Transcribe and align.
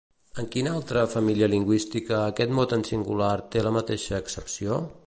En 0.43 0.45
quina 0.53 0.71
altra 0.77 1.03
família 1.15 1.49
lingüística 1.55 2.17
aquest 2.31 2.57
mot 2.61 2.75
en 2.79 2.87
singular 2.91 3.33
té 3.57 3.67
la 3.69 3.77
mateixa 3.79 4.21
accepció? 4.25 4.83